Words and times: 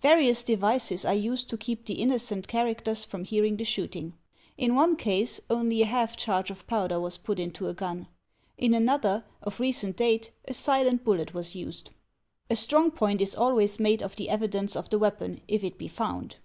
Various 0.00 0.42
devices 0.42 1.04
are 1.04 1.14
used 1.14 1.48
to 1.50 1.56
keep 1.56 1.86
the 1.86 2.02
innocent 2.02 2.48
characters 2.48 3.04
from 3.04 3.22
hearing 3.22 3.56
the 3.56 3.64
shooting. 3.64 4.14
In 4.56 4.74
one 4.74 4.96
case 4.96 5.40
only 5.48 5.82
a 5.82 5.86
half 5.86 6.16
charge 6.16 6.50
of 6.50 6.66
powder 6.66 6.98
was 7.00 7.16
put 7.16 7.38
into 7.38 7.68
a 7.68 7.74
gim. 7.74 8.08
In 8.56 8.74
another, 8.74 9.22
of 9.40 9.60
recent 9.60 9.96
date, 9.96 10.32
a 10.48 10.52
silent 10.52 11.04
bullet 11.04 11.32
was 11.32 11.54
used. 11.54 11.90
A 12.50 12.56
strong 12.56 12.90
point 12.90 13.20
is 13.20 13.36
always 13.36 13.78
made 13.78 14.02
of 14.02 14.16
the 14.16 14.30
evidence 14.30 14.74
of 14.74 14.90
the 14.90 14.98
weapon, 14.98 15.42
if 15.46 15.62
it 15.62 15.78
be 15.78 15.86
found. 15.86 16.38